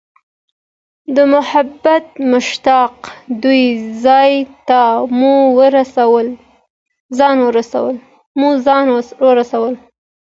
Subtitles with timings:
[1.15, 2.95] د محبوب مشتاق
[3.43, 3.63] دوی
[4.05, 4.33] ځای
[4.67, 4.81] ته
[5.19, 5.35] مو
[7.17, 7.37] ځان
[9.31, 9.71] ورساوه.